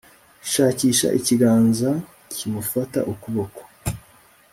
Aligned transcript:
shakisha 0.51 1.07
ikiganza 1.19 1.89
kimufata 2.33 2.99
ukuboko 3.13 3.61